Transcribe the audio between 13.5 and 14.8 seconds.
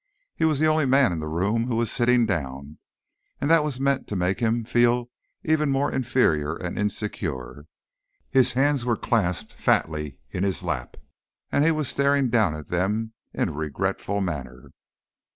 regretful manner.